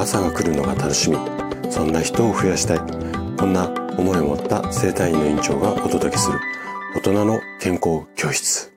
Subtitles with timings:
[0.00, 1.18] 朝が来るのが楽しみ。
[1.70, 2.78] そんな人を増やしたい。
[3.36, 3.68] こんな
[3.98, 6.40] 思いを持った生体院の院長がお届けする。
[6.96, 8.72] 大人の健康教室。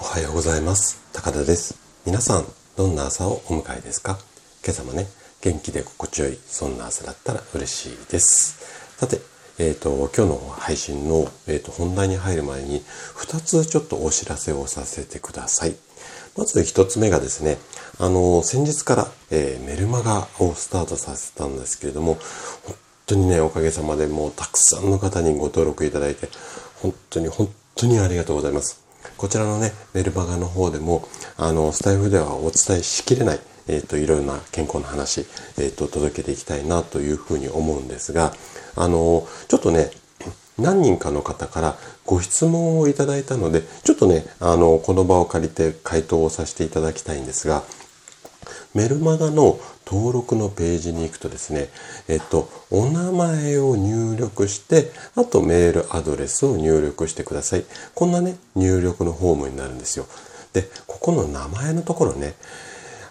[0.00, 1.00] おはようございます。
[1.12, 1.78] 高田です。
[2.04, 4.18] 皆さんどんな朝をお迎えですか？
[4.64, 5.06] 今朝もね
[5.40, 8.96] 元気で心地よいそんな朝だったら嬉しいです。
[8.98, 9.20] さて
[9.56, 12.82] えっ、ー、と、今日の配信の、えーと、本題に入る前に、
[13.14, 15.76] 2つちょっとお知らせをさせてください。
[16.36, 17.58] まず1つ目がですね、
[17.98, 22.18] あの、先日から、えー、メルマガをスタートさせたんですけれども、
[22.64, 22.76] 本
[23.06, 26.28] 当にね、おかげさまでもうたくさんの方にご登録いただいて、
[26.82, 28.84] 本当に本当にありがとうございます。
[29.16, 35.26] こちらのね、メルマガの方でも、あの、スタイフではお伝えしきれない、えっ、ー、と、いろいろな健康の話、
[35.56, 38.32] えっ、ー、と、届けていきたいなというふうに思うんですが、
[38.74, 39.90] あの、ちょっとね、
[40.58, 41.76] 何人かの方から
[42.06, 47.62] ご質問をいただいたので、ちょっとね、あの、この場を借りて回答をさせていただきたいんですが、
[48.74, 51.68] メルマガの登録のページに行くとですね、
[52.08, 57.64] えっと、お名前を入力して、あとメールアドレスを入力してください。
[57.94, 60.06] こんなね、入力のフォームになるんですよ。
[60.52, 62.34] で、ここの名前のところね、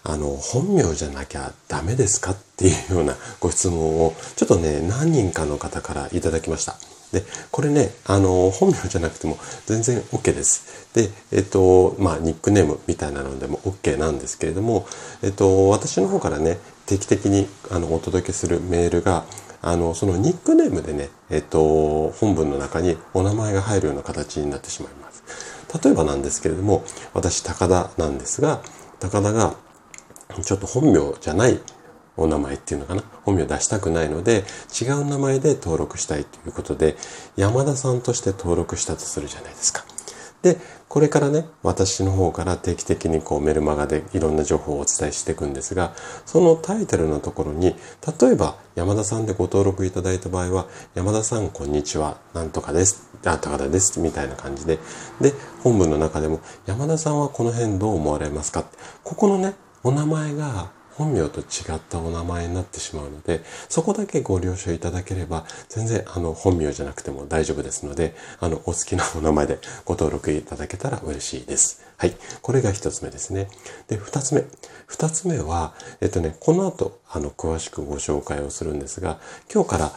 [0.03, 6.75] あの、本名じゃなきゃダメですかっていうようなご質問を、ちょっとね、何人かの方からいただきました。
[7.13, 10.89] で、これね、あの、本名じゃなくても全然 OK です。
[10.93, 14.87] で、えっと、まあ、ニックネームみたいなのでも OK なんですけれども、
[15.21, 19.25] えっと、私の方からね、定期的にあのお届けするメールが、
[19.61, 25.23] あの、そのニックネームでね、えっと、本文の中にお名前が入るような形になってしまいます。
[25.81, 28.61] 例えばなんですけれども、私、高田なんですが、
[28.99, 29.55] 高田が、
[30.41, 31.59] ちょっと本名じゃない
[32.17, 33.03] お名前っていうのかな？
[33.23, 34.43] 本名出したくないので
[34.81, 36.95] 違う名前で登録したいということで
[37.35, 39.83] 山田さんとして登録したとするじゃないですか。
[40.43, 40.57] で、
[40.89, 45.93] これからね、私の方から定期的にこうメルマガでいろんな情報をお伝えしていくんですが、
[46.25, 47.77] そのタイトルのところに、
[48.21, 54.79] 例えば山田さんでご登録いただいた場合は、山田さんこんにちは、なんとかです、あ、高田です、みたいな感じで、
[55.21, 55.33] で、
[55.63, 58.65] 本文の中でも、山田さんはこの辺どう思われますか？
[59.05, 61.43] ここのね、お名前が本名と違
[61.75, 71.83] ったお名前になってしまうので、そこだけご了承いただければ、全然あの本名じゃなくても大丈夫ですので、あのお好きなお名前でご登録いただけたら嬉しいです。
[71.97, 72.15] はい。
[72.41, 73.47] これが一つ目ですね。
[73.87, 74.45] で、二つ目。
[74.85, 79.19] 二つ目は、えっとね、この後、あの、詳しくご紹介をするんですが、
[79.51, 79.91] 今日から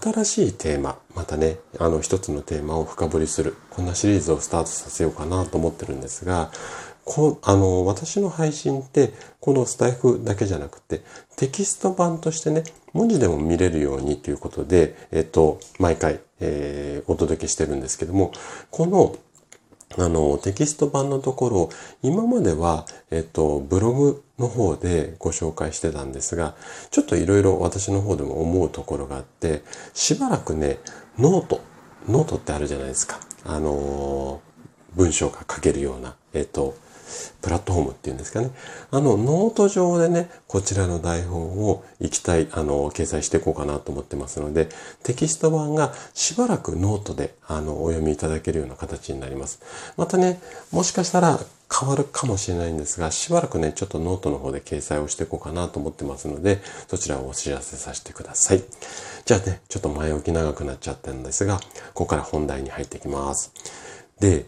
[0.00, 6.50] 新しいテーマ、またね、あの、一つのテーマを深掘りする、こんなシリーズをスタートさせようかなと思ってるんですが、
[7.06, 11.02] こあの、私の配信って、このスタイフだけじゃなくて、
[11.36, 18.32] テキスト版としてね、文字でも見れるようにということで、えっと、毎回、えー、お届けしてるんですけども、
[18.72, 19.14] この、
[19.96, 21.70] あの、テキスト版のところ、
[22.02, 26.56] 今までは、えっと、ブログの方でご紹介してたんですが、
[26.90, 29.62] ちょっといろいろ私の方でも思うところがあって、
[29.94, 30.80] しばらくね、
[31.20, 31.60] note、
[32.08, 33.20] ノートってあるじゃないですか。
[33.44, 34.40] あの、
[34.96, 36.74] 文章が書けるような、えっと、
[37.42, 38.50] プラットフォームっていうんですかね。
[38.90, 44.68] あの、ノート上でね、こちらの台本を行きたい、あの、掲載していこうかなと思ってますので、
[45.02, 49.60] テキスト版がしばらくノートで、あの、お読みいただけるような形になります。
[49.96, 50.40] またね、
[50.72, 51.38] もしかしたら
[51.72, 58.62] 変わるかもしれないんですが、しばらくね、ちょっとノートの方で掲載をしていこうかなと思ってますので、そちらをお知らせさせてください。
[59.24, 61.58] じゃあね、ちょっと前置き長くなっちゃったんですが、
[61.94, 63.52] ここから本題に入っていきます。
[64.20, 64.46] で、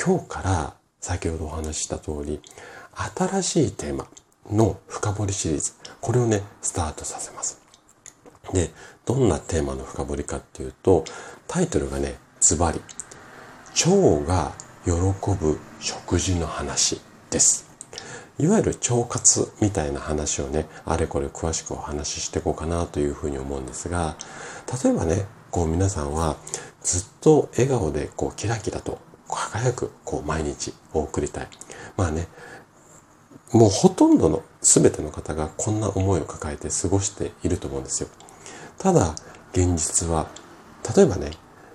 [0.00, 2.40] 今日から先ほどお話しした通り、
[3.18, 4.06] 新しいテーマ
[4.50, 7.60] の深掘りシリーズ、これをね、スタートさせます。
[8.52, 8.70] で、
[9.06, 11.04] どんなテーマの深掘りかっていうと、
[11.48, 12.80] タイトルがね、ズバリ、
[13.86, 14.52] 腸が
[14.84, 14.92] 喜
[15.40, 17.00] ぶ食事の話
[17.30, 17.70] です。
[18.38, 24.16] いわゆる腸活みたいな話をね、あれこれ詳しくお話ししていこうかなというふうに思うんですが、
[24.82, 26.36] 例えばね、こう皆さんは
[26.82, 28.98] ずっと笑顔でこうキラキラと
[29.36, 31.48] 輝く、こう、毎日を送りたい。
[31.96, 32.28] まあね、
[33.52, 38.08] もうほとんどの全ての方がこんな思いを抱えて過ごしていると思うんですよ。
[38.78, 39.14] ただ、
[39.52, 40.28] 現実は、
[40.96, 41.32] 例えばね、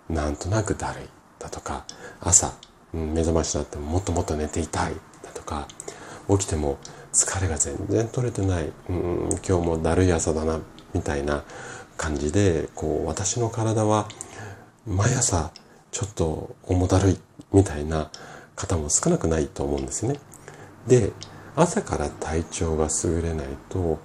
[0.09, 1.09] なんとなくだるい
[1.39, 1.85] だとか、
[2.21, 2.53] 朝、
[2.93, 4.93] 目覚ましになってももっともっと寝ていたい
[5.23, 5.67] だとか、
[6.29, 6.77] 起きても
[7.11, 10.59] 疲れが全然取れてない、うん、今日もだるい朝だな、
[10.93, 11.43] みたいな
[11.97, 14.07] 感じで、こう、私の体は
[14.87, 15.51] 毎朝
[15.91, 17.19] ちょっと重だるい
[17.55, 18.11] みたいな
[18.55, 20.19] 方も少なくないと思うんですね。
[20.87, 21.13] で、
[21.55, 23.99] 朝から体調が優れないと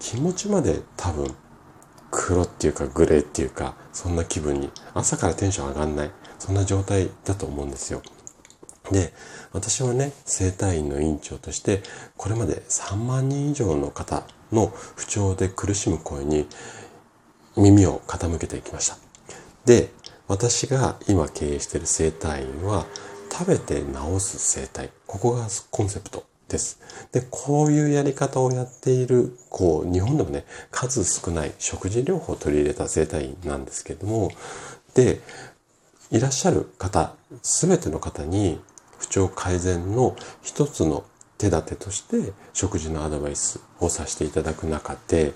[0.00, 1.34] 気持ちまで多分
[2.10, 8.02] 黒っていうかグレーっていうかそんな気分に朝からテンション上がんないそんな状態だと思うんですよ。
[8.90, 9.12] で、
[9.52, 11.82] 私はね、生体院の院長として、
[12.16, 16.46] これまで3万人以上の方の不調で苦しむ声に
[17.56, 18.98] 耳を傾けていきました。
[19.64, 19.90] で、
[20.26, 22.86] 私が今経営している生体院は、
[23.30, 24.90] 食べて治す生態。
[25.06, 26.78] ここがコンセプトです。
[27.10, 34.30] で、こういうやり方をやっている、こう、日本でもね、数少ない食事療法を取り入れた生態院なんですけども、
[34.94, 35.20] で、
[36.10, 38.60] いらっしゃる方、すべての方に
[38.98, 41.04] 不調改善の一つの
[41.38, 45.32] 手立てとして食事のアドバイスをさせていただく中で、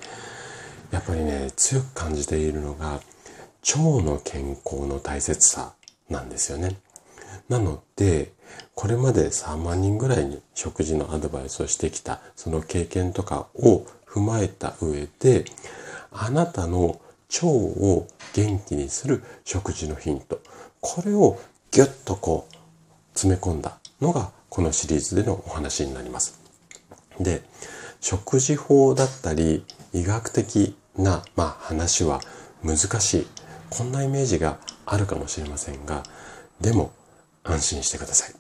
[0.93, 3.01] やっぱりね、強く感じているのが、
[3.77, 5.75] 腸の健康の大切さ
[6.09, 6.77] なんですよね。
[7.49, 8.33] なので、
[8.75, 15.45] これまで3万人ぐらいに食事のアドバイスをしてきた、その経験とかを踏まえた上で、
[16.11, 17.01] あなたの
[17.43, 20.41] 腸を元気にする食事のヒント。
[20.81, 21.39] これを
[21.71, 22.55] ギュッとこう
[23.13, 26.41] 詰め込んだのがこのシリーズでのお話になります。
[27.21, 27.43] で、
[28.01, 32.21] 食事法だったり医学的な、まあ、話は
[32.63, 33.27] 難しい。
[33.71, 36.03] こんなイメージがあるかもしれませんが、
[36.61, 36.93] でも
[37.45, 38.35] 安心してください。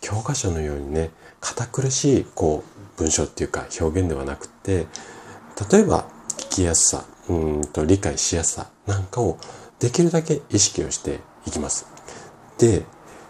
[0.00, 1.10] 教科書のようにね、
[1.40, 2.64] 堅苦しいこ
[2.96, 4.86] う文章っていうか表現ではなくて、
[5.70, 9.38] 例えば聞きやすさ、うんと理解しやすさなんかを
[9.78, 11.86] できるだけ意識をしていきます。
[12.58, 12.84] で、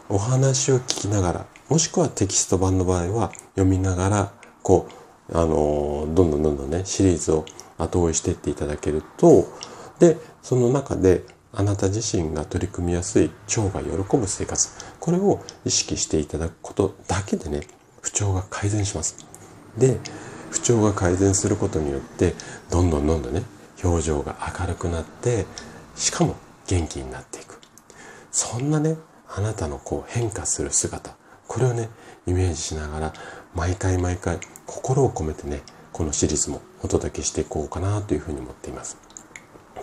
[0.08, 4.32] お話を聞きながら、もしくはテキスト版の場合は読みながら、
[4.62, 4.88] こ
[5.30, 7.44] う、あのどんどんどんどんね、シリーズを
[7.78, 9.48] 後追いしていっていただけると、
[9.98, 11.25] で、その中で
[11.58, 14.69] あなた自身が取り組みやすい腸が喜ぶ生活。
[15.00, 17.62] これを意識していただくことだけでね
[18.02, 19.16] 不調が改善します。
[19.78, 19.98] で
[20.50, 22.34] 不調が改善することによって
[22.70, 23.43] どんどんどんどんね
[23.82, 25.46] 表情が明るくなって
[25.94, 27.58] しかも元気になっていく。
[28.31, 28.96] そんなね
[29.34, 31.16] あなたのこう変化する姿
[31.49, 31.88] これをね
[32.26, 33.12] イメージしながら
[33.54, 38.99] 毎回毎回心を込めてねこのシリーズもお届けしていこうかなというふうに思っています。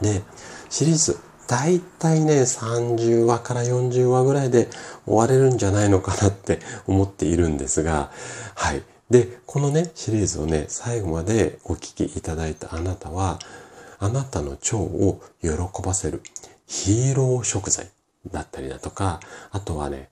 [0.04, 0.22] で
[0.70, 1.18] シリーズ
[1.48, 4.70] 大体ね、30話から40話ぐらいで
[5.06, 8.12] 終われるんじゃないのかなって思っているんですが、
[8.56, 8.82] はい。
[9.10, 13.40] で、このね、シリーズをね、最後までお聞きいただいたあなたは、
[14.00, 15.50] あなたの腸を喜
[15.84, 16.22] ばせる
[16.66, 17.90] ヒーロー食材
[18.32, 19.20] だったりだとか、
[19.52, 20.10] あとはね、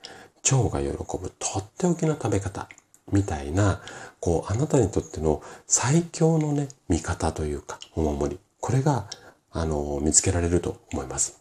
[0.51, 2.67] 腸が喜ぶとっておきの食べ方
[3.11, 3.81] みたいな、
[4.19, 8.39] こう、あなたにとっての最強のね、味方というか、お守り。
[8.59, 9.07] これが
[9.51, 11.39] あの、見つけられると思います。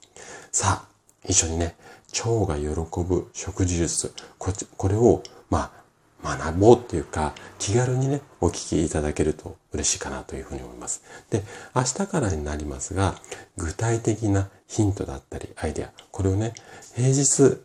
[0.53, 0.89] さあ、
[1.27, 1.77] 一緒にね、
[2.25, 2.69] 腸が喜
[3.05, 5.81] ぶ食事術、ここれを、まあ、
[6.23, 11.03] 学ぼうっていうか、気軽にね、お聞きいただけると嬉しいかなというふうに思います。
[11.31, 11.43] で、
[11.75, 13.15] 明日からになりますが、
[13.57, 16.53] 具体的なヒントだったり、アイデア、これをね、
[16.95, 17.59] 平日、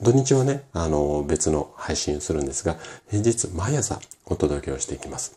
[0.00, 2.76] 土日はね、あの、別の配信をするんですが、
[3.08, 5.36] 平日毎朝お届けをしていきます。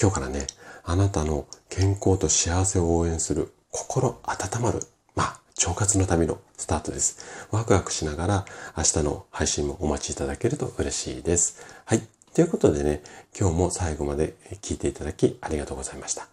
[0.00, 0.46] 今日からね、
[0.84, 4.80] あなたの健康と幸せを応援する心温まる、
[5.14, 7.48] まあ、腸活の旅のスタートです。
[7.50, 8.44] ワクワクしながら
[8.76, 11.64] 明日の配信もお待ちいただけると嬉しいです。
[11.84, 12.02] はい。
[12.34, 13.02] ということでね、
[13.38, 16.26] 今日も最後まで聞いていただきありがとうございました。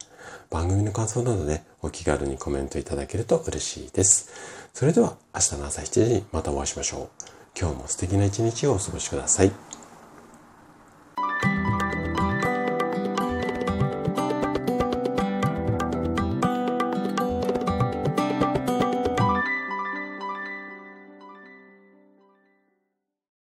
[0.50, 4.30] 番組の感想などで、ね、お気軽にコメントいただけると嬉しいです。
[4.74, 7.10] それでは明日の朝7時にまたお会いしましょう。
[7.60, 9.69] 今日も素敵な一日をお過ごしください。